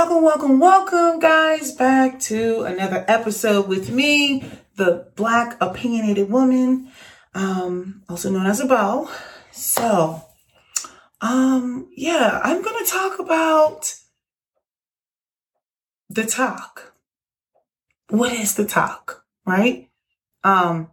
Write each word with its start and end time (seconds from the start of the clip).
Welcome, 0.00 0.22
welcome, 0.22 0.58
welcome, 0.60 1.18
guys, 1.18 1.72
back 1.72 2.18
to 2.20 2.62
another 2.62 3.04
episode 3.06 3.68
with 3.68 3.90
me, 3.90 4.42
the 4.76 5.12
Black 5.14 5.58
Opinionated 5.60 6.30
Woman, 6.30 6.90
um, 7.34 8.02
also 8.08 8.30
known 8.30 8.46
as 8.46 8.60
a 8.60 8.66
bow. 8.66 9.10
So, 9.50 10.22
um, 11.20 11.90
yeah, 11.94 12.40
I'm 12.42 12.62
going 12.62 12.82
to 12.82 12.90
talk 12.90 13.18
about 13.18 13.94
the 16.08 16.24
talk. 16.24 16.94
What 18.08 18.32
is 18.32 18.54
the 18.54 18.64
talk, 18.64 19.26
right? 19.44 19.90
Um, 20.42 20.92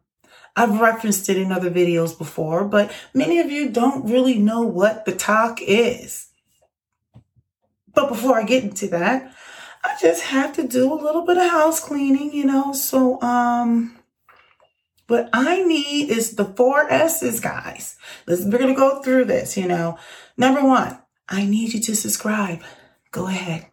I've 0.54 0.82
referenced 0.82 1.30
it 1.30 1.38
in 1.38 1.54
other 1.54 1.72
videos 1.72 2.18
before, 2.18 2.66
but 2.66 2.92
many 3.14 3.40
of 3.40 3.50
you 3.50 3.70
don't 3.70 4.12
really 4.12 4.38
know 4.38 4.64
what 4.64 5.06
the 5.06 5.16
talk 5.16 5.62
is. 5.62 6.28
But 7.98 8.10
before 8.10 8.38
I 8.38 8.44
get 8.44 8.64
into 8.64 8.90
that, 8.90 9.34
I 9.84 9.98
just 10.00 10.22
have 10.26 10.54
to 10.58 10.68
do 10.68 10.94
a 10.94 11.02
little 11.02 11.26
bit 11.26 11.40
of 11.40 11.50
house 11.50 11.80
cleaning, 11.80 12.32
you 12.32 12.46
know. 12.46 12.72
So, 12.72 13.20
um, 13.24 13.98
what 15.08 15.32
I 15.34 15.64
need 15.64 16.12
is 16.12 16.36
the 16.36 16.46
four 16.46 16.88
S's, 16.92 17.40
guys. 17.40 17.98
Let's, 18.28 18.44
we're 18.44 18.60
going 18.60 18.68
to 18.68 18.80
go 18.80 19.02
through 19.02 19.26
this, 19.26 19.58
you 19.58 19.68
know. 19.68 19.98
Number 20.38 20.64
one, 20.64 21.00
I 21.28 21.48
need 21.48 21.74
you 21.74 21.80
to 21.80 21.96
subscribe. 21.96 22.62
Go 23.10 23.26
ahead. 23.26 23.66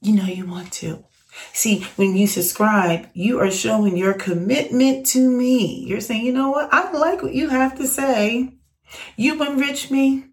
You 0.00 0.16
know 0.16 0.24
you 0.24 0.44
want 0.44 0.72
to. 0.72 1.04
See, 1.52 1.86
when 1.94 2.16
you 2.16 2.26
subscribe, 2.26 3.08
you 3.14 3.38
are 3.38 3.52
showing 3.52 3.96
your 3.96 4.14
commitment 4.14 5.06
to 5.06 5.30
me. 5.30 5.84
You're 5.86 6.00
saying, 6.00 6.26
you 6.26 6.32
know 6.32 6.50
what? 6.50 6.74
I 6.74 6.90
like 6.90 7.22
what 7.22 7.34
you 7.34 7.50
have 7.50 7.78
to 7.78 7.86
say. 7.86 8.58
You 9.16 9.40
enrich 9.44 9.92
me. 9.92 10.24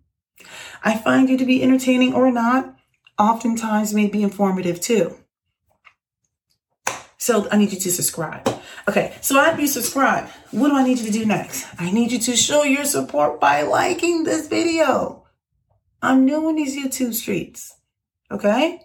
I 0.84 0.98
find 0.98 1.30
you 1.30 1.38
to 1.38 1.46
be 1.46 1.62
entertaining 1.62 2.16
or 2.16 2.32
not 2.32 2.76
oftentimes 3.18 3.94
may 3.94 4.08
be 4.08 4.24
informative 4.24 4.80
too. 4.82 5.16
So 7.18 7.48
I 7.52 7.58
need 7.58 7.72
you 7.72 7.80
to 7.80 7.92
subscribe. 7.92 8.48
Okay, 8.88 9.16
so 9.22 9.40
after 9.40 9.62
you 9.62 9.68
subscribe, 9.68 10.28
what 10.52 10.70
do 10.70 10.76
I 10.76 10.84
need 10.84 11.00
you 11.00 11.06
to 11.08 11.12
do 11.12 11.26
next? 11.26 11.66
I 11.80 11.92
need 11.92 12.12
you 12.12 12.20
to 12.20 12.36
show 12.36 12.64
your 12.64 12.86
support 12.86 13.40
by 13.40 13.64
liking 13.64 14.24
this 14.24 14.48
video. 14.48 15.26
I'm 16.02 16.26
new 16.26 16.50
in 16.50 16.56
these 16.56 16.78
YouTube 16.78 17.14
streets. 17.16 17.76
Okay? 18.30 18.82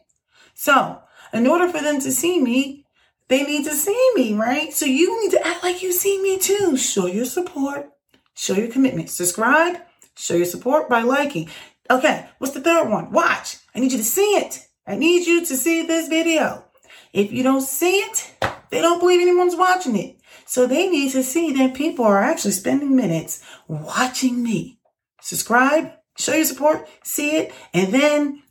So, 0.55 1.01
in 1.33 1.47
order 1.47 1.69
for 1.69 1.81
them 1.83 2.01
to 2.01 2.11
see 2.11 2.41
me, 2.41 2.87
they 3.29 3.45
need 3.45 3.65
to 3.65 3.75
see 3.75 4.11
me, 4.15 4.35
right? 4.35 4.73
So 4.73 4.87
you 4.87 5.23
need 5.23 5.31
to 5.33 5.47
act 5.47 5.63
like 5.63 5.83
you 5.83 5.93
see 5.93 6.21
me 6.21 6.39
too. 6.39 6.77
Show 6.77 7.07
your 7.07 7.25
support, 7.25 7.91
show 8.35 8.55
your 8.55 8.69
commitment. 8.69 9.09
Subscribe, 9.09 9.77
show 10.17 10.35
your 10.35 10.47
support 10.47 10.89
by 10.89 11.03
liking. 11.03 11.49
Okay, 11.91 12.29
what's 12.39 12.55
the 12.55 12.61
third 12.61 12.89
one? 12.89 13.11
Watch. 13.11 13.57
I 13.75 13.81
need 13.81 13.91
you 13.91 13.99
to 13.99 14.05
see 14.05 14.37
it. 14.37 14.69
I 14.87 14.97
need 14.97 15.27
you 15.27 15.45
to 15.45 15.57
see 15.57 15.85
this 15.85 16.09
video. 16.09 16.65
If 17.13 17.33
you 17.33 17.43
don't 17.43 17.63
see 17.63 17.99
it, 17.99 18.33
they 18.71 18.81
don't 18.81 19.01
believe 19.01 19.21
anyone's 19.21 19.57
watching 19.57 19.97
it. 19.97 20.17
So 20.47 20.67
they 20.67 20.89
need 20.89 21.11
to 21.13 21.25
see 21.25 21.53
that 21.55 21.75
people 21.75 22.05
are 22.05 22.23
actually 22.23 22.53
spending 22.53 22.95
minutes 22.95 23.43
watching 23.67 24.43
me. 24.43 24.79
Subscribe, 25.21 25.93
show 26.17 26.35
your 26.35 26.45
support, 26.45 26.89
see 27.03 27.37
it, 27.37 27.53
and 27.75 27.93
then 27.93 28.43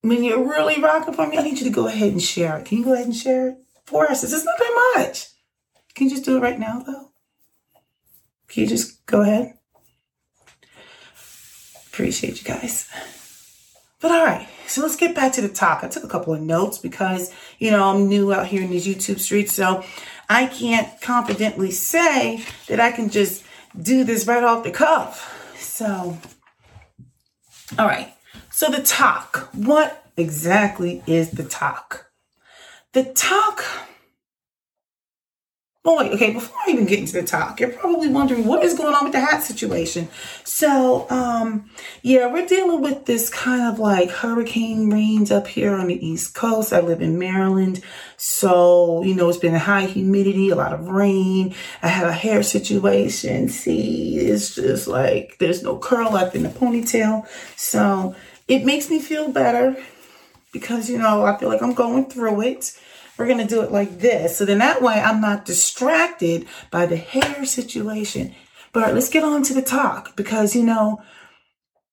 when 0.00 0.24
you're 0.24 0.48
really 0.48 0.80
rocking 0.80 1.14
for 1.14 1.26
me, 1.26 1.36
I 1.36 1.42
need 1.42 1.58
you 1.58 1.64
to 1.64 1.70
go 1.70 1.86
ahead 1.86 2.12
and 2.12 2.22
share 2.22 2.58
it. 2.58 2.64
Can 2.64 2.78
you 2.78 2.84
go 2.84 2.94
ahead 2.94 3.06
and 3.06 3.16
share 3.16 3.50
it 3.50 3.58
for 3.84 4.10
us? 4.10 4.24
It's 4.24 4.44
not 4.44 4.58
that 4.58 4.92
much. 4.96 5.26
Can 5.94 6.08
you 6.08 6.14
just 6.14 6.24
do 6.24 6.38
it 6.38 6.40
right 6.40 6.58
now, 6.58 6.82
though? 6.86 7.12
Can 8.48 8.62
you 8.62 8.68
just 8.68 9.04
go 9.04 9.20
ahead? 9.20 9.58
Appreciate 11.92 12.38
you 12.38 12.44
guys. 12.44 12.88
But 14.00 14.12
all 14.12 14.24
right, 14.24 14.48
so 14.66 14.80
let's 14.80 14.96
get 14.96 15.14
back 15.14 15.32
to 15.32 15.42
the 15.42 15.48
talk. 15.48 15.84
I 15.84 15.88
took 15.88 16.04
a 16.04 16.08
couple 16.08 16.32
of 16.32 16.40
notes 16.40 16.78
because, 16.78 17.34
you 17.58 17.70
know, 17.70 17.90
I'm 17.90 18.08
new 18.08 18.32
out 18.32 18.46
here 18.46 18.62
in 18.62 18.70
these 18.70 18.86
YouTube 18.86 19.20
streets, 19.20 19.52
so 19.52 19.84
I 20.28 20.46
can't 20.46 20.88
confidently 21.02 21.70
say 21.70 22.44
that 22.68 22.80
I 22.80 22.92
can 22.92 23.10
just 23.10 23.44
do 23.80 24.04
this 24.04 24.26
right 24.26 24.42
off 24.42 24.64
the 24.64 24.70
cuff. 24.70 25.54
So, 25.58 26.16
all 27.78 27.86
right, 27.86 28.14
so 28.50 28.70
the 28.70 28.82
talk. 28.82 29.50
What 29.52 30.04
exactly 30.16 31.02
is 31.06 31.32
the 31.32 31.44
talk? 31.44 32.06
The 32.92 33.04
talk 33.04 33.64
Boy, 35.82 36.10
okay, 36.12 36.34
before 36.34 36.58
I 36.66 36.72
even 36.72 36.84
get 36.84 36.98
into 36.98 37.14
the 37.14 37.22
talk, 37.22 37.58
you're 37.58 37.72
probably 37.72 38.08
wondering 38.08 38.44
what 38.44 38.62
is 38.62 38.76
going 38.76 38.94
on 38.94 39.04
with 39.04 39.14
the 39.14 39.20
hat 39.20 39.42
situation. 39.42 40.08
So, 40.44 41.08
um, 41.08 41.70
yeah, 42.02 42.30
we're 42.30 42.46
dealing 42.46 42.82
with 42.82 43.06
this 43.06 43.30
kind 43.30 43.62
of 43.62 43.78
like 43.78 44.10
hurricane 44.10 44.90
rains 44.90 45.30
up 45.30 45.46
here 45.46 45.74
on 45.74 45.86
the 45.86 46.06
East 46.06 46.34
Coast. 46.34 46.74
I 46.74 46.80
live 46.80 47.00
in 47.00 47.18
Maryland. 47.18 47.82
So, 48.18 49.02
you 49.04 49.14
know, 49.14 49.30
it's 49.30 49.38
been 49.38 49.54
high 49.54 49.86
humidity, 49.86 50.50
a 50.50 50.54
lot 50.54 50.74
of 50.74 50.86
rain. 50.86 51.54
I 51.82 51.88
have 51.88 52.08
a 52.08 52.12
hair 52.12 52.42
situation. 52.42 53.48
See, 53.48 54.18
it's 54.18 54.56
just 54.56 54.86
like 54.86 55.38
there's 55.38 55.62
no 55.62 55.78
curl 55.78 56.12
left 56.12 56.36
in 56.36 56.42
the 56.42 56.50
ponytail. 56.50 57.26
So 57.56 58.14
it 58.48 58.66
makes 58.66 58.90
me 58.90 58.98
feel 59.00 59.32
better 59.32 59.82
because, 60.52 60.90
you 60.90 60.98
know, 60.98 61.24
I 61.24 61.38
feel 61.38 61.48
like 61.48 61.62
I'm 61.62 61.72
going 61.72 62.04
through 62.10 62.42
it 62.42 62.78
we're 63.20 63.26
going 63.26 63.38
to 63.38 63.44
do 63.44 63.60
it 63.60 63.70
like 63.70 63.98
this. 63.98 64.38
So 64.38 64.46
then 64.46 64.58
that 64.58 64.80
way 64.80 64.94
I'm 64.94 65.20
not 65.20 65.44
distracted 65.44 66.46
by 66.70 66.86
the 66.86 66.96
hair 66.96 67.44
situation. 67.44 68.34
But 68.72 68.94
let's 68.94 69.10
get 69.10 69.24
on 69.24 69.42
to 69.44 69.54
the 69.54 69.62
talk 69.62 70.16
because, 70.16 70.56
you 70.56 70.64
know, 70.64 71.02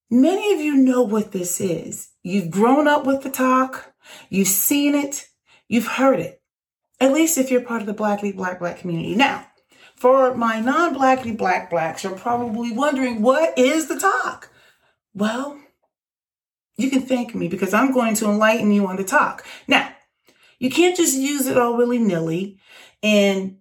many 0.09 0.53
of 0.53 0.61
you 0.61 0.75
know 0.77 1.01
what 1.03 1.33
this 1.33 1.59
is. 1.59 2.09
You've 2.23 2.49
grown 2.49 2.87
up 2.87 3.05
with 3.05 3.23
the 3.23 3.29
talk. 3.29 3.93
You've 4.29 4.47
seen 4.47 4.95
it. 4.95 5.27
You've 5.67 5.87
heard 5.87 6.19
it. 6.19 6.41
At 6.99 7.13
least 7.13 7.37
if 7.37 7.51
you're 7.51 7.61
part 7.61 7.81
of 7.81 7.87
the 7.87 7.93
Blackly 7.93 8.31
Black 8.31 8.59
Black 8.59 8.79
community. 8.79 9.15
Now, 9.15 9.45
for 9.95 10.33
my 10.35 10.59
non-Blackly 10.61 11.33
Black 11.33 11.69
Blacks, 11.69 12.03
you're 12.03 12.15
probably 12.15 12.71
wondering, 12.71 13.21
what 13.21 13.57
is 13.57 13.87
the 13.87 13.99
talk? 13.99 14.49
Well, 15.13 15.59
you 16.77 16.89
can 16.89 17.01
thank 17.01 17.35
me 17.35 17.47
because 17.47 17.73
I'm 17.73 17.91
going 17.91 18.15
to 18.15 18.29
enlighten 18.29 18.71
you 18.71 18.87
on 18.87 18.95
the 18.95 19.03
talk. 19.03 19.45
Now, 19.67 19.91
you 20.59 20.69
can't 20.69 20.97
just 20.97 21.17
use 21.17 21.47
it 21.47 21.57
all 21.57 21.77
willy 21.77 21.99
nilly. 21.99 22.59
And 23.03 23.57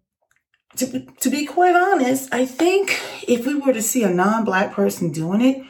to, 0.77 1.07
to 1.21 1.31
be 1.31 1.47
quite 1.47 1.75
honest, 1.75 2.33
I 2.33 2.47
think 2.47 3.01
if 3.27 3.47
we 3.47 3.55
were 3.55 3.73
to 3.73 3.83
see 3.83 4.03
a 4.03 4.11
non 4.11 4.45
black 4.45 4.73
person 4.73 5.13
doing 5.13 5.41
it, 5.41 5.63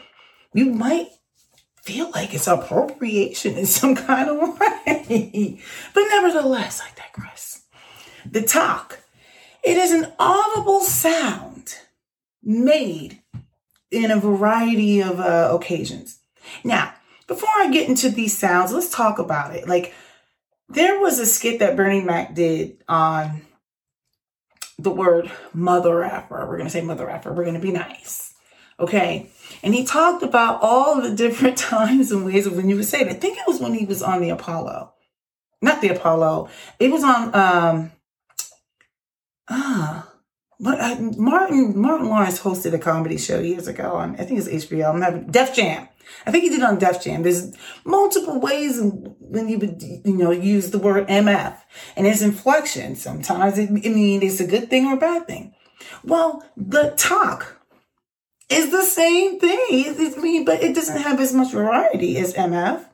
we 0.53 0.65
might 0.65 1.09
feel 1.83 2.11
like 2.11 2.35
it's 2.35 2.49
appropriation 2.49 3.57
in 3.57 3.67
some 3.67 3.95
kind 3.95 4.29
of 4.29 4.59
way. 4.59 5.61
but 5.95 6.05
nevertheless, 6.11 6.81
I 6.81 6.89
digress. 7.01 7.63
The 8.29 8.43
talk, 8.43 9.01
it 9.63 9.77
is 9.77 9.93
an 9.93 10.13
audible 10.19 10.81
sound 10.81 11.77
made 12.43 13.23
in 13.91 14.11
a 14.11 14.19
variety 14.19 15.01
of 15.01 15.21
uh, 15.21 15.51
occasions. 15.53 16.19
Now, 16.65 16.93
before 17.29 17.51
I 17.57 17.71
get 17.71 17.89
into 17.89 18.09
these 18.09 18.37
sounds, 18.37 18.73
let's 18.73 18.91
talk 18.91 19.19
about 19.19 19.55
it. 19.55 19.69
Like, 19.69 19.95
there 20.69 21.01
was 21.01 21.19
a 21.19 21.27
skit 21.27 21.61
that 21.61 21.77
Bernie 21.77 22.03
Mac 22.03 22.35
did 22.35 22.83
on 22.89 23.43
the 24.79 24.91
word 24.91 25.31
mother 25.55 26.05
effer. 26.05 26.47
We're 26.47 26.59
going 26.59 26.67
to 26.67 26.71
say 26.71 26.83
mother 26.83 27.09
effer. 27.09 27.33
We're 27.33 27.45
going 27.45 27.55
to 27.55 27.61
be 27.61 27.73
nice. 27.73 28.35
Okay. 28.79 29.31
And 29.63 29.75
he 29.75 29.85
talked 29.85 30.23
about 30.23 30.61
all 30.63 31.01
the 31.01 31.15
different 31.15 31.57
times 31.57 32.13
and 32.13 32.25
ways 32.25 32.47
of 32.47 32.57
when 32.57 32.69
you 32.69 32.77
would 32.77 32.85
say 32.85 33.01
it. 33.01 33.09
I 33.09 33.15
think 33.15 33.39
it 33.39 33.47
was 33.47 33.61
when 33.61 33.75
he 33.75 33.87
was 33.87 34.03
on 34.03 34.21
the 34.21 34.31
Apollo. 34.31 34.93
Not 35.63 35.81
the 35.81 35.89
Apollo. 35.89 36.51
It 36.79 36.91
was 36.91 37.03
on, 37.03 37.35
um, 37.35 37.93
ah, 39.49 40.13
but 40.61 40.81
uh, 40.81 40.97
Martin 41.17 41.79
Martin 41.79 42.09
Lawrence 42.09 42.41
hosted 42.41 42.75
a 42.75 42.79
comedy 42.79 43.17
show 43.17 43.41
years 43.41 43.67
ago 43.67 43.93
on 43.93 44.17
I 44.17 44.25
think 44.25 44.39
it's 44.39 44.67
HBO. 44.67 44.95
I'm 44.95 45.01
having 45.01 45.27
Def 45.31 45.55
Jam. 45.55 45.89
I 46.25 46.31
think 46.31 46.45
he 46.45 46.51
did 46.51 46.63
on 46.63 46.79
Def 46.79 47.03
Jam. 47.03 47.23
There's 47.23 47.53
multiple 47.85 48.41
ways 48.41 48.81
when 48.81 49.49
you 49.49 49.59
would 49.59 49.83
you 49.83 50.17
know 50.17 50.31
use 50.31 50.71
the 50.71 50.79
word 50.79 51.09
MF 51.09 51.57
and 51.97 52.07
its 52.07 52.23
inflection. 52.23 52.97
Sometimes 52.97 53.59
it, 53.59 53.71
it 53.71 53.95
means 53.95 54.23
it's 54.23 54.41
a 54.41 54.47
good 54.47 54.71
thing 54.71 54.87
or 54.87 54.95
a 54.95 54.99
bad 54.99 55.27
thing. 55.27 55.55
Well, 56.05 56.45
the 56.57 56.95
talk 56.97 57.61
is 58.49 58.71
the 58.71 58.85
same 58.85 59.41
thing. 59.41 59.59
It's, 59.71 60.17
I 60.17 60.21
mean, 60.21 60.45
but 60.45 60.63
it 60.63 60.75
doesn't 60.75 61.01
have 61.01 61.21
as 61.21 61.35
much 61.35 61.53
variety 61.53 62.17
as 62.19 62.35
MF. 62.35 62.85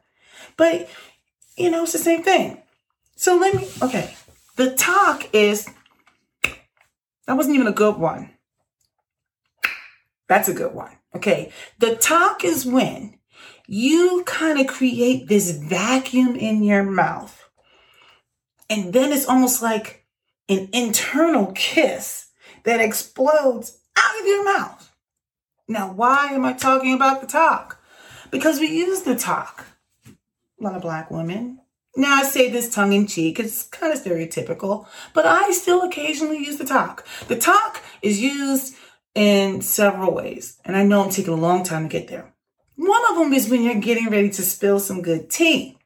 But 0.56 0.88
you 1.56 1.70
know, 1.70 1.82
it's 1.82 1.92
the 1.92 1.98
same 1.98 2.22
thing. 2.22 2.62
So 3.16 3.36
let 3.36 3.54
me 3.54 3.68
okay. 3.82 4.14
The 4.56 4.74
talk 4.74 5.28
is 5.34 5.68
that 7.26 7.36
wasn't 7.36 7.54
even 7.54 7.66
a 7.66 7.72
good 7.72 7.96
one. 7.96 8.30
That's 10.28 10.48
a 10.48 10.54
good 10.54 10.74
one. 10.74 10.96
Okay. 11.14 11.52
The 11.78 11.96
talk 11.96 12.44
is 12.44 12.66
when 12.66 13.18
you 13.66 14.22
kind 14.26 14.60
of 14.60 14.66
create 14.66 15.28
this 15.28 15.50
vacuum 15.50 16.36
in 16.36 16.62
your 16.62 16.82
mouth. 16.82 17.48
And 18.68 18.92
then 18.92 19.12
it's 19.12 19.26
almost 19.26 19.62
like 19.62 20.06
an 20.48 20.68
internal 20.72 21.52
kiss 21.54 22.30
that 22.64 22.80
explodes 22.80 23.78
out 23.96 24.20
of 24.20 24.26
your 24.26 24.44
mouth. 24.44 24.90
Now, 25.68 25.92
why 25.92 26.28
am 26.28 26.44
I 26.44 26.54
talking 26.54 26.94
about 26.94 27.20
the 27.20 27.26
talk? 27.26 27.78
Because 28.30 28.58
we 28.58 28.68
use 28.68 29.02
the 29.02 29.14
talk 29.14 29.66
a 30.62 30.64
lot 30.64 30.76
of 30.76 30.82
black 30.82 31.10
women. 31.10 31.58
Now 31.96 32.14
I 32.14 32.22
say 32.22 32.48
this 32.48 32.72
tongue 32.72 32.92
in 32.92 33.06
cheek, 33.06 33.38
it's 33.38 33.64
kind 33.64 33.92
of 33.92 34.02
stereotypical, 34.02 34.86
but 35.12 35.26
I 35.26 35.50
still 35.50 35.82
occasionally 35.82 36.38
use 36.38 36.56
the 36.56 36.64
talk. 36.64 37.06
The 37.28 37.36
talk 37.36 37.82
is 38.00 38.20
used 38.20 38.74
in 39.14 39.60
several 39.60 40.14
ways, 40.14 40.58
and 40.64 40.76
I 40.76 40.84
know 40.84 41.02
I'm 41.02 41.10
taking 41.10 41.34
a 41.34 41.36
long 41.36 41.64
time 41.64 41.88
to 41.88 41.92
get 41.92 42.08
there. 42.08 42.32
One 42.76 43.02
of 43.10 43.16
them 43.16 43.32
is 43.32 43.48
when 43.48 43.62
you're 43.62 43.74
getting 43.74 44.08
ready 44.08 44.30
to 44.30 44.42
spill 44.42 44.80
some 44.80 45.02
good 45.02 45.30
tea. 45.30 45.78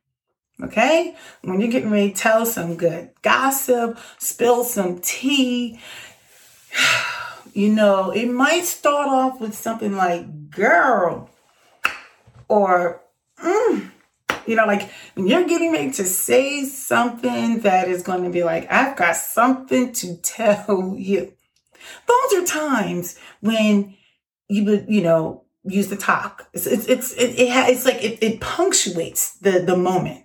Okay? 0.63 1.17
When 1.43 1.61
you're 1.61 1.71
getting 1.71 1.91
ready 1.91 2.13
to 2.13 2.17
tell 2.17 2.47
some 2.47 2.77
good 2.77 3.11
gossip, 3.23 3.99
spill 4.19 4.65
some 4.65 5.01
tea, 5.01 5.81
you 7.53 7.73
know, 7.73 8.11
it 8.11 8.27
might 8.27 8.65
start 8.65 9.09
off 9.09 9.41
with 9.41 9.55
something 9.55 9.97
like, 9.97 10.51
girl, 10.51 11.31
or, 12.49 13.03
mm, 13.43 13.91
you 14.47 14.57
know, 14.57 14.67
like 14.67 14.89
when 15.15 15.27
you're 15.27 15.47
getting 15.47 15.73
ready 15.73 15.91
to 15.93 16.05
say 16.05 16.65
something 16.65 17.61
that 17.61 17.89
is 17.89 18.03
going 18.03 18.25
to 18.25 18.31
be 18.31 18.45
like, 18.45 18.71
I've 18.71 18.97
got 18.97 19.17
something 19.17 19.93
to 19.95 20.17
tell 20.23 20.95
you. 20.97 21.33
Those 22.07 22.43
are 22.43 22.47
times 22.47 23.19
when 23.41 23.95
you 24.49 24.65
would, 24.65 24.87
you 24.89 25.03
know, 25.03 25.45
use 25.65 25.89
the 25.89 25.97
talk. 25.97 26.49
It's, 26.53 26.67
it's, 26.67 26.87
it's, 26.87 27.13
it, 27.15 27.31
it 27.39 27.49
it's 27.71 27.85
like 27.85 28.03
it, 28.03 28.23
it 28.23 28.41
punctuates 28.41 29.35
the, 29.39 29.61
the 29.61 29.77
moment. 29.77 30.25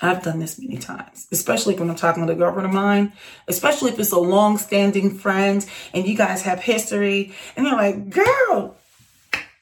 I've 0.00 0.24
done 0.24 0.40
this 0.40 0.58
many 0.58 0.78
times, 0.78 1.28
especially 1.30 1.76
when 1.76 1.88
I'm 1.88 1.94
talking 1.94 2.26
to 2.26 2.32
a 2.32 2.34
girlfriend 2.34 2.66
of 2.66 2.74
mine, 2.74 3.12
especially 3.46 3.92
if 3.92 4.00
it's 4.00 4.10
a 4.10 4.18
long 4.18 4.58
standing 4.58 5.16
friend 5.16 5.64
and 5.94 6.08
you 6.08 6.16
guys 6.16 6.42
have 6.42 6.60
history 6.60 7.32
and 7.56 7.64
they're 7.64 7.76
like, 7.76 8.10
girl, 8.10 8.76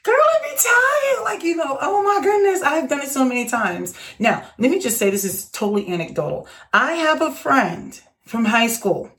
girl, 0.02 0.17
let 0.32 0.43
me 0.43 0.56
tell 0.56 1.11
you, 1.11 1.25
like, 1.25 1.43
you 1.43 1.56
know, 1.56 1.76
oh 1.82 2.02
my 2.02 2.25
goodness, 2.25 2.62
I've 2.62 2.88
done 2.88 3.02
it 3.02 3.11
so 3.11 3.26
many 3.26 3.46
times. 3.49 3.94
Now, 4.19 4.49
let 4.56 4.70
me 4.70 4.81
just 4.81 4.96
say 4.96 5.11
this 5.11 5.25
is 5.25 5.50
totally 5.50 5.87
anecdotal. 5.88 6.49
I 6.72 6.93
have 6.94 7.20
a 7.20 7.32
friend 7.32 8.00
from 8.25 8.46
high 8.46 8.69
school. 8.69 9.12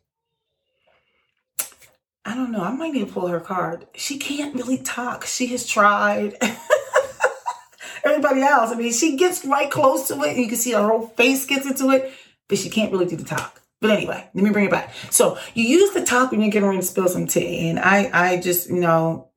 I 2.23 2.35
don't 2.35 2.51
know, 2.51 2.61
I 2.61 2.71
might 2.71 2.93
need 2.93 3.07
to 3.07 3.11
pull 3.11 3.27
her 3.27 3.39
card. 3.39 3.87
She 3.95 4.17
can't 4.17 4.55
really 4.55 4.77
talk. 4.77 5.25
She 5.25 5.47
has 5.47 5.65
tried. 5.65 6.37
Everybody 8.03 8.41
else, 8.41 8.71
I 8.71 8.75
mean, 8.75 8.93
she 8.93 9.17
gets 9.17 9.45
right 9.45 9.69
close 9.69 10.07
to 10.07 10.21
it 10.23 10.29
and 10.29 10.37
you 10.37 10.47
can 10.47 10.57
see 10.57 10.71
her 10.71 10.87
whole 10.87 11.07
face 11.07 11.45
gets 11.45 11.65
into 11.65 11.89
it, 11.91 12.11
but 12.47 12.57
she 12.57 12.69
can't 12.69 12.91
really 12.91 13.05
do 13.05 13.15
the 13.15 13.23
talk. 13.23 13.61
But 13.79 13.91
anyway, 13.91 14.29
let 14.33 14.43
me 14.43 14.51
bring 14.51 14.65
it 14.65 14.71
back. 14.71 14.93
So 15.09 15.37
you 15.55 15.65
use 15.65 15.93
the 15.93 16.05
talk 16.05 16.31
when 16.31 16.41
you're 16.41 16.51
getting 16.51 16.69
ready 16.69 16.81
to 16.81 16.85
spill 16.85 17.07
some 17.07 17.27
tea. 17.27 17.69
And 17.69 17.79
I, 17.79 18.09
I 18.13 18.39
just, 18.39 18.69
you 18.69 18.79
know, 18.79 19.29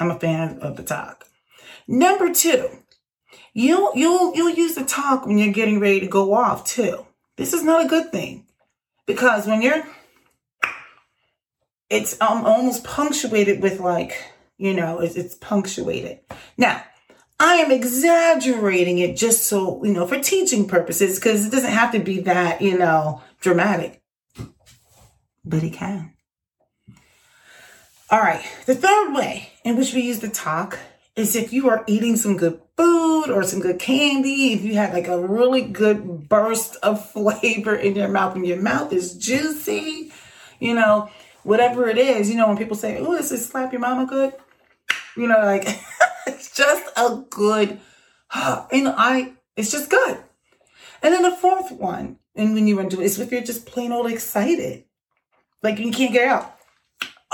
I'm 0.00 0.10
a 0.10 0.18
fan 0.18 0.58
of 0.60 0.76
the 0.76 0.82
talk. 0.82 1.24
Number 1.86 2.32
two, 2.32 2.68
you'll 3.52 3.92
you'll 3.94 4.34
you'll 4.34 4.54
use 4.54 4.74
the 4.74 4.84
talk 4.84 5.26
when 5.26 5.38
you're 5.38 5.52
getting 5.52 5.78
ready 5.78 6.00
to 6.00 6.06
go 6.06 6.34
off 6.34 6.64
too. 6.64 7.06
This 7.36 7.52
is 7.52 7.62
not 7.62 7.84
a 7.84 7.88
good 7.88 8.10
thing 8.10 8.46
because 9.06 9.46
when 9.46 9.60
you're, 9.60 9.82
it's 11.90 12.20
um, 12.20 12.44
almost 12.44 12.84
punctuated 12.84 13.62
with 13.62 13.80
like 13.80 14.32
you 14.56 14.74
know 14.74 15.00
it's, 15.00 15.16
it's 15.16 15.34
punctuated. 15.34 16.20
Now 16.56 16.82
I 17.38 17.54
am 17.56 17.70
exaggerating 17.70 18.98
it 18.98 19.16
just 19.16 19.44
so 19.44 19.84
you 19.84 19.92
know 19.92 20.06
for 20.06 20.20
teaching 20.20 20.66
purposes 20.68 21.18
because 21.18 21.46
it 21.46 21.50
doesn't 21.52 21.72
have 21.72 21.92
to 21.92 21.98
be 21.98 22.20
that 22.20 22.62
you 22.62 22.78
know 22.78 23.22
dramatic, 23.40 24.02
but 25.44 25.62
it 25.62 25.72
can. 25.72 26.12
All 28.10 28.20
right, 28.20 28.44
the 28.66 28.74
third 28.74 29.14
way 29.14 29.50
in 29.64 29.76
which 29.76 29.92
we 29.92 30.02
use 30.02 30.20
the 30.20 30.28
talk 30.28 30.78
is 31.16 31.34
if 31.34 31.52
you 31.52 31.68
are 31.68 31.84
eating 31.86 32.16
some 32.16 32.36
good 32.36 32.60
food 32.76 33.30
or 33.30 33.42
some 33.42 33.60
good 33.60 33.78
candy, 33.78 34.52
if 34.52 34.62
you 34.62 34.74
have 34.74 34.92
like 34.92 35.08
a 35.08 35.20
really 35.20 35.62
good 35.62 36.28
burst 36.28 36.76
of 36.82 37.10
flavor 37.12 37.74
in 37.74 37.96
your 37.96 38.08
mouth 38.08 38.34
and 38.34 38.46
your 38.46 38.60
mouth 38.60 38.92
is 38.92 39.16
juicy, 39.16 40.12
you 40.60 40.74
know, 40.74 41.08
whatever 41.44 41.88
it 41.88 41.98
is, 41.98 42.28
you 42.28 42.36
know, 42.36 42.48
when 42.48 42.56
people 42.56 42.76
say, 42.76 42.98
oh, 42.98 43.12
this 43.12 43.32
is 43.32 43.46
slap 43.46 43.72
your 43.72 43.80
mama 43.80 44.06
good, 44.06 44.32
you 45.16 45.26
know, 45.26 45.40
like 45.40 45.66
it's 46.26 46.54
just 46.54 46.84
a 46.96 47.22
good, 47.30 47.80
know, 48.82 48.94
I, 48.96 49.34
it's 49.56 49.70
just 49.70 49.90
good. 49.90 50.18
And 51.02 51.14
then 51.14 51.22
the 51.22 51.36
fourth 51.36 51.70
one, 51.70 52.18
and 52.34 52.54
when 52.54 52.66
you 52.66 52.76
want 52.76 52.90
to 52.90 53.00
it, 53.00 53.04
is 53.04 53.20
if 53.20 53.30
you're 53.30 53.42
just 53.42 53.66
plain 53.66 53.92
old 53.92 54.10
excited, 54.10 54.84
like 55.62 55.78
you 55.78 55.92
can't 55.92 56.12
get 56.12 56.26
out 56.26 56.54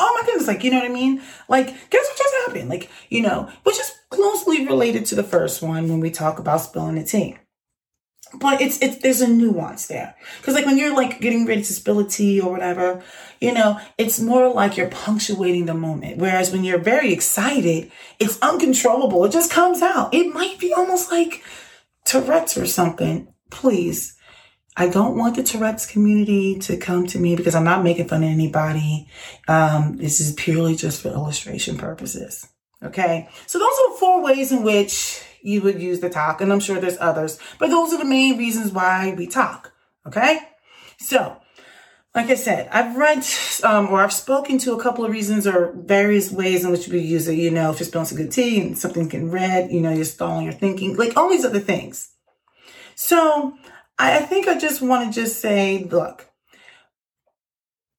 oh 0.00 0.18
my 0.18 0.26
goodness, 0.26 0.48
like, 0.48 0.64
you 0.64 0.70
know 0.70 0.78
what 0.78 0.90
I 0.90 0.94
mean? 0.94 1.22
Like, 1.48 1.66
guess 1.90 2.08
what 2.08 2.18
just 2.18 2.34
happened? 2.46 2.68
Like, 2.68 2.90
you 3.10 3.20
know, 3.20 3.50
which 3.64 3.78
is 3.78 3.92
closely 4.08 4.66
related 4.66 5.04
to 5.06 5.14
the 5.14 5.22
first 5.22 5.62
one 5.62 5.88
when 5.88 6.00
we 6.00 6.10
talk 6.10 6.38
about 6.38 6.62
spilling 6.62 6.96
the 6.96 7.04
tea. 7.04 7.36
But 8.34 8.60
it's 8.60 8.78
it's 8.80 8.98
there's 8.98 9.20
a 9.20 9.28
nuance 9.28 9.88
there. 9.88 10.14
Cause 10.42 10.54
like 10.54 10.66
when 10.66 10.78
you're 10.78 10.94
like 10.94 11.20
getting 11.20 11.46
ready 11.46 11.62
to 11.62 11.72
spill 11.72 11.98
a 11.98 12.08
tea 12.08 12.40
or 12.40 12.52
whatever, 12.52 13.02
you 13.40 13.52
know, 13.52 13.80
it's 13.98 14.20
more 14.20 14.48
like 14.48 14.76
you're 14.76 14.88
punctuating 14.88 15.66
the 15.66 15.74
moment. 15.74 16.18
Whereas 16.18 16.52
when 16.52 16.62
you're 16.62 16.78
very 16.78 17.12
excited, 17.12 17.90
it's 18.18 18.38
uncontrollable. 18.40 19.24
It 19.24 19.32
just 19.32 19.50
comes 19.50 19.82
out. 19.82 20.14
It 20.14 20.32
might 20.32 20.58
be 20.60 20.72
almost 20.72 21.10
like 21.10 21.42
Tourette's 22.04 22.56
or 22.56 22.66
something. 22.66 23.32
Please 23.50 24.16
I 24.76 24.88
don't 24.88 25.16
want 25.16 25.36
the 25.36 25.42
Tourette's 25.42 25.84
community 25.84 26.58
to 26.60 26.76
come 26.76 27.06
to 27.08 27.18
me 27.18 27.36
because 27.36 27.54
I'm 27.54 27.64
not 27.64 27.84
making 27.84 28.08
fun 28.08 28.22
of 28.22 28.30
anybody. 28.30 29.08
Um, 29.48 29.96
this 29.96 30.20
is 30.20 30.32
purely 30.32 30.76
just 30.76 31.02
for 31.02 31.08
illustration 31.08 31.76
purposes. 31.76 32.48
Okay. 32.82 33.28
So 33.46 33.58
those 33.58 33.68
are 33.68 33.96
four 33.98 34.22
ways 34.22 34.52
in 34.52 34.62
which 34.62 35.22
you 35.42 35.62
would 35.62 35.80
use 35.80 36.00
the 36.00 36.10
talk. 36.10 36.40
And 36.40 36.52
I'm 36.52 36.60
sure 36.60 36.80
there's 36.80 36.98
others, 37.00 37.38
but 37.58 37.70
those 37.70 37.92
are 37.92 37.98
the 37.98 38.04
main 38.04 38.38
reasons 38.38 38.72
why 38.72 39.14
we 39.16 39.26
talk. 39.26 39.72
Okay. 40.06 40.38
So, 40.98 41.40
like 42.14 42.28
I 42.28 42.34
said, 42.34 42.68
I've 42.72 42.96
read 42.96 43.24
um, 43.62 43.88
or 43.88 44.00
I've 44.00 44.12
spoken 44.12 44.58
to 44.58 44.74
a 44.74 44.82
couple 44.82 45.04
of 45.04 45.12
reasons 45.12 45.46
or 45.46 45.72
various 45.76 46.30
ways 46.30 46.64
in 46.64 46.72
which 46.72 46.88
we 46.88 46.98
use 47.00 47.28
it. 47.28 47.34
You 47.34 47.50
know, 47.50 47.70
if 47.70 47.78
you're 47.78 47.86
spilling 47.86 48.06
some 48.06 48.18
good 48.18 48.32
tea 48.32 48.60
and 48.60 48.76
something's 48.76 49.08
getting 49.08 49.30
red, 49.30 49.70
you 49.70 49.80
know, 49.80 49.92
you're 49.92 50.04
stalling 50.04 50.44
your 50.44 50.52
thinking, 50.52 50.96
like 50.96 51.16
all 51.16 51.30
these 51.30 51.44
other 51.44 51.60
things. 51.60 52.12
So 52.94 53.56
I 53.98 54.20
think 54.20 54.48
I 54.48 54.58
just 54.58 54.82
want 54.82 55.12
to 55.12 55.20
just 55.20 55.40
say, 55.40 55.84
look, 55.84 56.26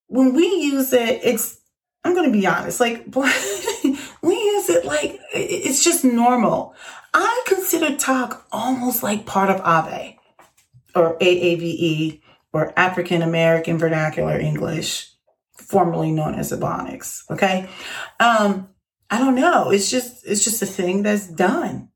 when 0.08 0.34
we 0.34 0.46
use 0.46 0.92
it, 0.94 1.22
it's, 1.24 1.60
I'm 2.04 2.14
going 2.14 2.32
to 2.32 2.38
be 2.38 2.46
honest, 2.46 2.80
like, 2.80 3.06
we 3.16 4.34
use 4.34 4.70
it 4.70 4.84
like 4.84 5.11
it's 5.50 5.84
just 5.84 6.04
normal. 6.04 6.76
I 7.14 7.44
consider 7.48 7.96
talk 7.96 8.48
almost 8.52 9.04
like 9.04 9.26
part 9.26 9.50
of 9.50 9.62
AVE 9.62 10.16
or 10.96 11.18
AAVE 11.20 12.22
or 12.54 12.74
African 12.78 13.22
American 13.22 13.78
Vernacular 13.78 14.40
English, 14.40 15.12
formerly 15.54 16.12
known 16.12 16.36
as 16.36 16.52
Ebonics. 16.52 17.30
Okay. 17.30 17.68
Um, 18.20 18.70
I 19.10 19.20
don't 19.20 19.36
know. 19.36 19.72
It's 19.72 19.92
just, 19.92 20.26
it's 20.26 20.44
just 20.44 20.62
a 20.62 20.66
thing 20.66 21.04
that's 21.04 21.28
done. 21.28 21.90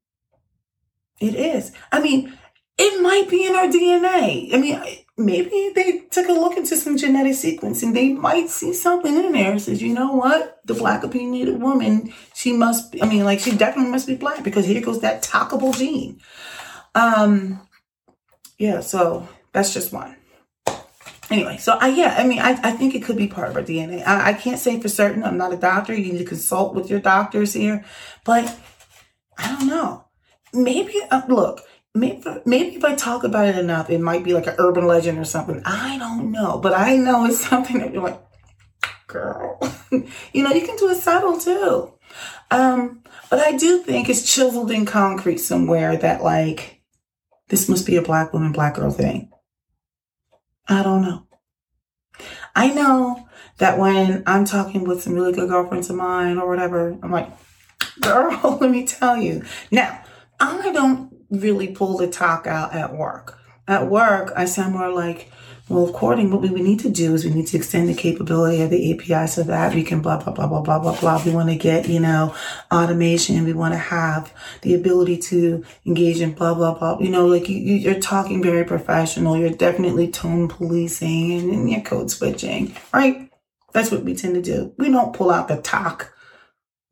It 1.21 1.35
is. 1.35 1.71
I 1.91 2.01
mean, 2.01 2.37
it 2.77 3.01
might 3.01 3.29
be 3.29 3.45
in 3.45 3.55
our 3.55 3.67
DNA. 3.67 4.53
I 4.53 4.57
mean, 4.57 4.81
maybe 5.17 5.72
they 5.74 6.00
took 6.12 6.27
a 6.27 6.34
look 6.34 6.57
into 6.57 6.75
some 6.75 6.98
genetic 6.98 7.34
sequencing. 7.34 7.93
They 7.93 8.13
might 8.13 8.50
see 8.50 8.74
something 8.74 9.15
in 9.15 9.31
there. 9.31 9.57
Says, 9.60 9.81
you 9.81 9.93
know 9.93 10.13
what? 10.13 10.60
The 10.65 10.74
black 10.74 11.03
opinionated 11.03 11.62
woman, 11.62 12.13
she 12.34 12.53
must 12.53 12.91
be, 12.91 13.01
I 13.01 13.07
mean, 13.07 13.24
like, 13.24 13.39
she 13.39 13.55
definitely 13.55 13.91
must 13.91 14.07
be 14.07 14.15
black 14.15 14.43
because 14.43 14.65
here 14.65 14.81
goes 14.81 15.01
that 15.01 15.24
talkable 15.24 15.77
gene. 15.77 16.19
Um, 16.93 17.62
yeah, 18.57 18.81
so 18.81 19.27
that's 19.53 19.74
just 19.74 19.93
one. 19.93 20.15
Anyway, 21.31 21.57
so 21.57 21.77
I, 21.79 21.88
yeah, 21.88 22.15
I 22.17 22.27
mean, 22.27 22.39
I, 22.39 22.51
I 22.51 22.72
think 22.72 22.93
it 22.93 23.03
could 23.03 23.17
be 23.17 23.27
part 23.27 23.50
of 23.50 23.55
our 23.55 23.63
DNA. 23.63 24.05
I, 24.05 24.29
I 24.29 24.34
can't 24.34 24.60
say 24.60 24.79
for 24.79 24.89
certain. 24.89 25.24
I'm 25.24 25.38
not 25.38 25.53
a 25.53 25.57
doctor. 25.57 25.93
You 25.93 26.13
need 26.13 26.19
to 26.19 26.25
consult 26.25 26.75
with 26.75 26.89
your 26.89 27.00
doctors 27.00 27.53
here, 27.53 27.84
but 28.24 28.55
I 29.38 29.48
don't 29.48 29.67
know. 29.67 30.05
Maybe, 30.53 30.93
uh, 31.10 31.24
look, 31.27 31.62
maybe, 31.95 32.23
maybe 32.45 32.75
if 32.75 32.83
I 32.83 32.93
talk 32.93 33.23
about 33.23 33.47
it 33.47 33.57
enough, 33.57 33.89
it 33.89 34.01
might 34.01 34.23
be 34.23 34.33
like 34.33 34.47
an 34.47 34.55
urban 34.57 34.85
legend 34.85 35.17
or 35.17 35.25
something. 35.25 35.61
I 35.65 35.97
don't 35.97 36.31
know, 36.31 36.59
but 36.59 36.73
I 36.73 36.97
know 36.97 37.25
it's 37.25 37.39
something 37.49 37.79
that 37.79 37.93
you're 37.93 38.03
like, 38.03 38.21
girl, 39.07 39.59
you 39.91 40.43
know, 40.43 40.51
you 40.51 40.65
can 40.65 40.77
do 40.77 40.89
it 40.89 40.97
subtle 40.97 41.39
too. 41.39 41.93
Um, 42.51 43.01
but 43.29 43.39
I 43.39 43.53
do 43.53 43.81
think 43.81 44.09
it's 44.09 44.31
chiseled 44.31 44.71
in 44.71 44.85
concrete 44.85 45.37
somewhere 45.37 45.97
that 45.97 46.21
like, 46.21 46.81
this 47.47 47.69
must 47.69 47.85
be 47.85 47.95
a 47.95 48.01
black 48.01 48.33
woman, 48.33 48.51
black 48.51 48.75
girl 48.75 48.91
thing. 48.91 49.31
I 50.67 50.83
don't 50.83 51.01
know. 51.01 51.27
I 52.55 52.73
know 52.73 53.27
that 53.57 53.77
when 53.77 54.23
I'm 54.25 54.45
talking 54.45 54.83
with 54.83 55.01
some 55.01 55.13
really 55.13 55.33
good 55.33 55.49
girlfriends 55.49 55.89
of 55.89 55.95
mine 55.95 56.37
or 56.37 56.47
whatever, 56.47 56.97
I'm 57.01 57.11
like, 57.11 57.29
girl, 58.01 58.57
let 58.59 58.69
me 58.69 58.85
tell 58.85 59.17
you. 59.17 59.43
Now, 59.71 60.03
I 60.39 60.71
don't 60.71 61.14
really 61.39 61.67
pull 61.67 61.97
the 61.97 62.07
talk 62.07 62.47
out 62.47 62.73
at 62.73 62.95
work. 62.95 63.37
At 63.67 63.89
work, 63.89 64.31
I 64.35 64.45
sound 64.45 64.73
more 64.73 64.91
like, 64.91 65.31
Well, 65.67 65.89
according 65.89 66.29
what 66.29 66.41
we 66.41 66.61
need 66.61 66.81
to 66.81 66.91
do 66.91 67.15
is 67.15 67.25
we 67.25 67.31
need 67.33 67.47
to 67.47 67.57
extend 67.57 67.89
the 67.89 67.95
capability 67.95 68.61
of 68.61 68.69
the 68.69 68.93
API 68.93 69.25
so 69.25 69.41
that 69.41 69.73
we 69.73 69.83
can 69.83 69.99
blah 69.99 70.21
blah 70.21 70.31
blah 70.31 70.45
blah 70.45 70.61
blah 70.61 70.77
blah 70.77 70.99
blah. 70.99 71.23
We 71.25 71.31
want 71.31 71.49
to 71.49 71.55
get 71.55 71.89
you 71.89 71.99
know 71.99 72.35
automation. 72.71 73.43
We 73.45 73.53
want 73.53 73.73
to 73.73 73.79
have 73.79 74.31
the 74.61 74.75
ability 74.75 75.17
to 75.29 75.65
engage 75.87 76.21
in 76.21 76.33
blah 76.33 76.53
blah 76.53 76.77
blah. 76.77 76.99
You 76.99 77.09
know, 77.09 77.25
like 77.25 77.49
you, 77.49 77.57
you're 77.57 77.99
talking 77.99 78.43
very 78.43 78.63
professional. 78.63 79.37
You're 79.37 79.49
definitely 79.49 80.11
tone 80.11 80.47
policing 80.49 81.31
and, 81.33 81.51
and 81.51 81.69
you're 81.69 81.81
code 81.81 82.11
switching, 82.11 82.75
right? 82.93 83.31
That's 83.73 83.89
what 83.89 84.03
we 84.03 84.13
tend 84.13 84.35
to 84.35 84.41
do. 84.43 84.71
We 84.77 84.91
don't 84.91 85.15
pull 85.15 85.31
out 85.31 85.47
the 85.47 85.57
talk. 85.57 86.13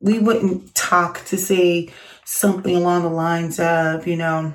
We 0.00 0.18
wouldn't 0.18 0.74
talk 0.74 1.24
to 1.26 1.38
say 1.38 1.90
something 2.24 2.76
along 2.76 3.02
the 3.02 3.10
lines 3.10 3.60
of, 3.60 4.06
you 4.06 4.16
know 4.16 4.54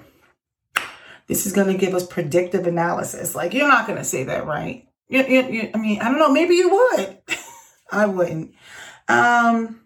this 1.30 1.46
is 1.46 1.54
going 1.54 1.68
to 1.68 1.78
give 1.78 1.94
us 1.94 2.06
predictive 2.06 2.66
analysis. 2.66 3.36
Like, 3.36 3.54
you're 3.54 3.68
not 3.68 3.86
going 3.86 4.00
to 4.00 4.04
say 4.04 4.24
that, 4.26 4.48
right? 4.48 4.88
You, 5.08 5.24
you, 5.24 5.44
you, 5.44 5.72
I 5.74 5.78
mean, 5.78 6.02
I 6.02 6.10
don't 6.10 6.18
know. 6.18 6.32
Maybe 6.32 6.56
you 6.56 6.70
would. 6.70 7.18
I 7.92 8.08
wouldn't. 8.08 8.54
Um. 9.08 9.82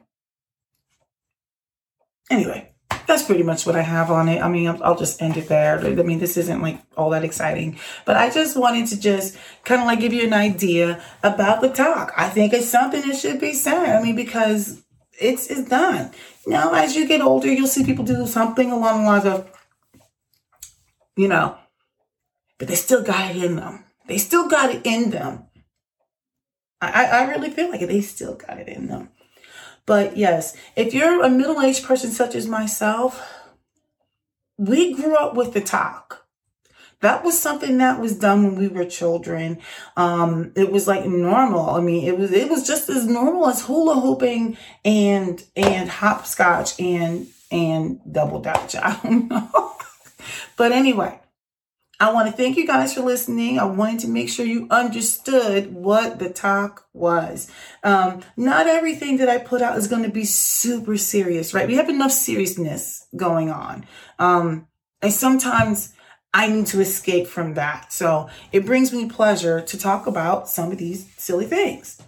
Anyway, 2.30 2.72
that's 3.08 3.24
pretty 3.24 3.44
much 3.44 3.66
what 3.66 3.75
I 3.75 3.82
have 3.82 4.10
on 4.10 4.30
it. 4.30 4.42
I 4.42 4.50
mean, 4.50 4.68
I'll, 4.68 4.84
I'll, 4.84 4.98
just 4.98 5.22
end 5.22 5.38
it 5.38 5.50
there. 5.50 5.80
I 5.80 5.92
mean, 6.04 6.20
this 6.20 6.38
isn't 6.38 6.62
like 6.62 6.82
all 6.98 7.10
that 7.12 7.24
exciting, 7.24 7.78
but 8.06 8.18
I 8.18 8.30
just 8.30 8.58
wanted 8.58 8.88
to 8.88 9.00
just 9.00 9.38
kind 9.66 9.82
of 9.82 9.88
like 9.88 10.00
give 10.00 10.13
you 10.13 10.25
an 10.25 10.34
idea 10.34 11.04
about 11.22 11.62
the 11.62 11.70
talk. 11.70 12.13
I 12.18 12.30
think 12.30 12.54
it's 12.54 12.68
something 12.68 13.02
that 13.08 13.18
should 13.18 13.40
be 13.40 13.54
said. 13.54 13.96
I 13.98 14.02
mean, 14.02 14.16
because 14.16 14.82
it's 15.20 15.48
it's 15.48 15.70
done. 15.70 16.12
Know, 16.46 16.74
as 16.74 16.96
you 16.96 17.08
get 17.08 17.22
older, 17.22 17.51
you'll 17.51 17.67
see 17.67 17.86
people 17.86 18.03
do 18.03 18.27
something 18.27 18.72
along 18.72 19.01
the 19.01 19.08
lines 19.08 19.25
of, 19.25 19.50
you 21.15 21.27
know, 21.27 21.58
but 22.58 22.67
they 22.67 22.75
still 22.75 23.03
got 23.03 23.36
it 23.36 23.43
in 23.43 23.55
them. 23.55 23.86
They 24.08 24.17
still 24.17 24.50
got 24.50 24.74
it 24.74 24.86
in 24.86 25.12
them. 25.12 25.46
I, 26.82 27.05
I 27.05 27.29
really 27.29 27.50
feel 27.50 27.70
like. 27.70 27.79
They 27.79 28.01
still 28.01 28.36
got 28.36 28.60
it 28.60 28.67
in 28.67 28.88
them. 28.88 29.10
But 29.86 30.17
yes, 30.17 30.55
if 30.75 30.93
you're 30.93 31.24
a 31.24 31.29
middle 31.29 31.62
aged 31.62 31.86
person 31.86 32.12
such 32.12 32.36
as 32.36 32.48
myself, 32.48 33.22
we 34.58 34.93
grew 34.93 35.15
up 35.15 35.36
with 35.36 35.53
the 35.53 35.62
talk. 35.62 36.23
That 37.03 37.25
was 37.25 37.38
something 37.38 37.79
that 37.79 38.00
was 38.00 38.17
done 38.17 38.43
when 38.43 38.55
we 38.55 38.69
were 38.69 38.86
children. 38.86 39.60
Um, 39.98 40.53
it 40.55 40.72
was 40.72 40.88
like 40.88 41.05
normal. 41.05 41.69
I 41.69 41.81
mean, 41.81 42.07
it 42.07 42.17
was 42.17 42.31
it 42.31 42.50
was 42.50 42.65
just 42.65 42.89
as 42.89 43.05
normal 43.05 43.50
as 43.50 43.65
hula 43.65 44.00
hooping 44.00 44.57
and 44.86 45.43
and 45.53 45.89
hopscotch 45.89 46.79
and 46.79 47.27
and 47.51 48.00
double 48.10 48.39
dutch. 48.39 48.75
I 48.81 48.98
don't 49.03 49.27
know. 49.27 49.75
But 50.55 50.72
anyway, 50.72 51.19
I 52.00 52.13
want 52.13 52.31
to 52.31 52.38
thank 52.38 52.55
you 52.55 52.65
guys 52.65 52.93
for 52.93 53.01
listening. 53.01 53.60
I 53.60 53.65
wanted 53.65 54.00
to 54.01 54.07
make 54.07 54.29
sure 54.29 54.45
you 54.45 54.67
understood 54.72 55.74
what 55.74 56.19
the 56.19 56.29
talk 56.29 56.88
was. 56.93 57.51
Um, 57.83 58.24
not 58.38 58.67
everything 58.67 59.17
that 59.17 59.27
I 59.27 59.39
put 59.39 59.62
out 59.62 59.77
is 59.77 59.89
going 59.89 60.03
to 60.03 60.10
be 60.10 60.24
super 60.24 60.95
serious, 60.95 61.53
right? 61.53 61.67
We 61.67 61.75
have 61.75 61.89
enough 61.89 62.13
seriousness 62.13 63.07
going 63.13 63.50
on. 63.50 63.86
Um, 64.19 64.67
and 65.01 65.12
sometimes 65.12 65.93
I 66.34 66.48
need 66.48 66.66
to 66.68 66.82
escape 66.82 67.28
from 67.28 67.54
that. 67.54 67.94
So 67.94 68.30
it 68.52 68.66
brings 68.66 68.92
me 68.92 69.08
pleasure 69.08 69.62
to 69.62 69.78
talk 69.78 70.08
about 70.08 70.50
some 70.50 70.72
of 70.72 70.78
these 70.78 71.08
silly 71.18 71.46
things. 71.46 72.02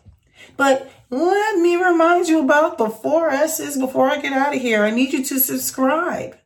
But 0.57 0.89
let 1.09 1.59
me 1.59 1.75
remind 1.75 2.27
you 2.27 2.39
about 2.39 2.77
the 2.77 2.89
four 2.89 3.29
S's 3.29 3.77
before 3.77 4.09
I 4.09 4.19
get 4.19 4.33
out 4.33 4.55
of 4.55 4.61
here. 4.61 4.83
I 4.83 4.91
need 4.91 5.13
you 5.13 5.23
to 5.23 5.39
subscribe. 5.39 6.37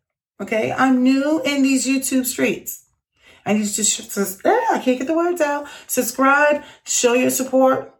Okay, 0.42 0.72
I'm 0.72 1.04
new 1.04 1.42
in 1.44 1.64
these 1.64 1.88
YouTube 1.88 2.26
streets. 2.26 2.86
I 3.46 3.54
need 3.54 3.66
you 3.66 3.68
to, 3.68 3.84
sh- 3.84 4.46
eh, 4.46 4.66
I 4.72 4.80
can't 4.84 5.00
get 5.00 5.08
the 5.08 5.16
words 5.16 5.42
out. 5.42 5.68
Subscribe, 5.88 6.64
show 6.84 7.14
your 7.14 7.30
support, 7.30 7.94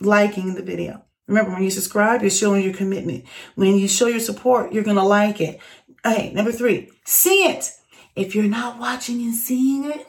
liking 0.00 0.54
the 0.54 0.62
video. 0.62 1.04
Remember, 1.26 1.52
when 1.52 1.62
you 1.62 1.70
subscribe, 1.70 2.22
you're 2.22 2.30
showing 2.30 2.64
your 2.64 2.74
commitment. 2.74 3.24
When 3.54 3.76
you 3.76 3.86
show 3.86 4.06
your 4.06 4.20
support, 4.20 4.72
you're 4.72 4.84
going 4.84 4.96
to 4.96 5.02
like 5.02 5.40
it. 5.40 5.60
Hey, 6.02 6.32
number 6.32 6.50
three, 6.50 6.90
see 7.04 7.44
it. 7.44 7.70
If 8.16 8.34
you're 8.34 8.44
not 8.44 8.78
watching 8.78 9.20
and 9.22 9.34
seeing 9.34 9.90
it, 9.90 10.06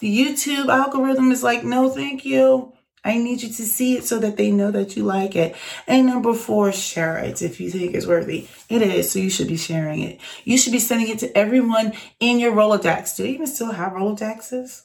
the 0.00 0.18
YouTube 0.18 0.68
algorithm 0.68 1.30
is 1.30 1.42
like, 1.42 1.64
no, 1.64 1.88
thank 1.88 2.24
you. 2.24 2.72
I 3.06 3.18
need 3.18 3.42
you 3.42 3.48
to 3.48 3.62
see 3.62 3.98
it 3.98 4.04
so 4.04 4.18
that 4.20 4.38
they 4.38 4.50
know 4.50 4.70
that 4.70 4.96
you 4.96 5.04
like 5.04 5.36
it. 5.36 5.54
And 5.86 6.06
number 6.06 6.32
four, 6.32 6.72
share 6.72 7.18
it 7.18 7.42
if 7.42 7.60
you 7.60 7.70
think 7.70 7.94
it's 7.94 8.06
worthy. 8.06 8.48
It 8.70 8.80
is, 8.80 9.10
so 9.10 9.18
you 9.18 9.28
should 9.28 9.48
be 9.48 9.58
sharing 9.58 10.00
it. 10.00 10.20
You 10.44 10.56
should 10.56 10.72
be 10.72 10.78
sending 10.78 11.08
it 11.08 11.18
to 11.18 11.36
everyone 11.36 11.92
in 12.18 12.38
your 12.38 12.52
Rolodex. 12.52 13.16
Do 13.16 13.24
you 13.24 13.34
even 13.34 13.46
still 13.46 13.72
have 13.72 13.92
Rolodexes? 13.92 14.82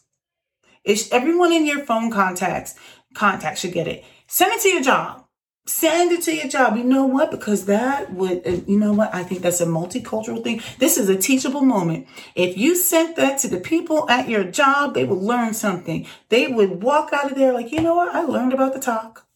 It's 0.84 1.12
everyone 1.12 1.54
in 1.54 1.66
your 1.66 1.86
phone 1.86 2.12
contacts 2.12 2.76
contacts 3.14 3.62
should 3.62 3.74
get 3.74 3.88
it. 3.88 4.04
Send 4.28 4.54
it 4.54 4.62
to 4.62 4.70
your 4.70 4.82
job. 4.82 5.26
Send 5.70 6.12
it 6.12 6.24
to 6.24 6.36
your 6.36 6.48
job. 6.48 6.78
You 6.78 6.84
know 6.84 7.06
what? 7.06 7.30
Because 7.30 7.66
that 7.66 8.12
would, 8.12 8.42
uh, 8.48 8.62
you 8.66 8.80
know 8.80 8.92
what? 8.92 9.14
I 9.14 9.22
think 9.22 9.44
that's 9.44 9.62
a 9.62 9.68
multicultural 9.68 10.44
thing. 10.44 10.64
This 10.80 10.98
is 10.98 11.10
a 11.10 11.16
teachable 11.16 11.62
moment. 11.62 12.08
If 12.34 12.58
you 12.58 12.76
sent 12.76 13.16
that 13.18 13.38
to 13.42 13.48
the 13.48 13.60
people 13.60 14.10
at 14.10 14.28
your 14.28 14.44
job, 14.44 14.96
they 14.96 15.06
would 15.06 15.20
learn 15.20 15.54
something. 15.54 16.08
They 16.30 16.48
would 16.48 16.82
walk 16.82 17.14
out 17.14 17.32
of 17.32 17.38
there 17.38 17.54
like, 17.54 17.72
you 17.72 17.82
know 17.82 17.94
what? 17.94 18.16
I 18.16 18.24
learned 18.24 18.52
about 18.52 18.74
the 18.74 18.80
talk. 18.80 19.28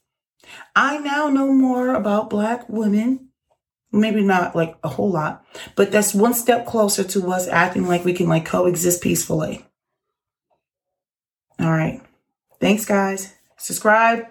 I 0.75 0.97
now 0.97 1.29
know 1.29 1.53
more 1.53 1.93
about 1.93 2.31
Black 2.31 2.67
women. 2.67 3.29
Maybe 3.91 4.23
not 4.23 4.55
like 4.55 4.75
a 4.83 4.89
whole 4.89 5.11
lot, 5.11 5.45
but 5.75 5.91
that's 5.91 6.15
one 6.15 6.33
step 6.33 6.65
closer 6.65 7.03
to 7.03 7.31
us 7.31 7.47
acting 7.47 7.87
like 7.87 8.03
we 8.03 8.13
can 8.13 8.27
like 8.27 8.43
coexist 8.43 9.03
peacefully. 9.03 9.67
All 11.59 11.69
right. 11.69 12.01
Thanks, 12.59 12.85
guys. 12.85 13.35
Subscribe 13.55 14.25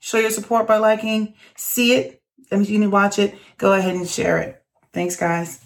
Show 0.00 0.18
your 0.18 0.30
support 0.30 0.66
by 0.66 0.78
liking. 0.78 1.34
See 1.56 1.94
it. 1.94 2.22
If 2.50 2.70
you 2.70 2.78
can 2.78 2.90
watch 2.90 3.18
it, 3.18 3.34
go 3.58 3.72
ahead 3.72 3.94
and 3.94 4.08
share 4.08 4.38
it. 4.38 4.62
Thanks, 4.92 5.16
guys. 5.16 5.64